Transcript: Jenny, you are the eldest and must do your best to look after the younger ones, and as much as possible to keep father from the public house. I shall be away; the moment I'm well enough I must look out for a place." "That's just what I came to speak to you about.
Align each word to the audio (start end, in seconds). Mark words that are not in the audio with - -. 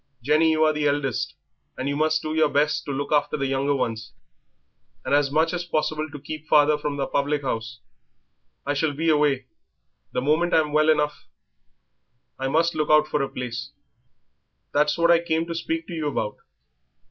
Jenny, 0.23 0.49
you 0.49 0.63
are 0.63 0.73
the 0.73 0.87
eldest 0.87 1.35
and 1.77 1.95
must 1.95 2.23
do 2.23 2.33
your 2.33 2.49
best 2.49 2.85
to 2.85 2.91
look 2.91 3.11
after 3.11 3.37
the 3.37 3.45
younger 3.45 3.75
ones, 3.75 4.13
and 5.05 5.13
as 5.13 5.29
much 5.29 5.53
as 5.53 5.63
possible 5.63 6.09
to 6.09 6.19
keep 6.19 6.47
father 6.47 6.75
from 6.75 6.97
the 6.97 7.05
public 7.05 7.43
house. 7.43 7.81
I 8.65 8.73
shall 8.73 8.93
be 8.93 9.09
away; 9.11 9.45
the 10.11 10.19
moment 10.19 10.55
I'm 10.55 10.73
well 10.73 10.89
enough 10.89 11.27
I 12.39 12.47
must 12.47 12.73
look 12.73 12.89
out 12.89 13.07
for 13.09 13.21
a 13.21 13.29
place." 13.29 13.73
"That's 14.73 14.93
just 14.93 14.97
what 14.97 15.11
I 15.11 15.19
came 15.23 15.45
to 15.45 15.53
speak 15.53 15.85
to 15.85 15.93
you 15.93 16.07
about. 16.07 16.37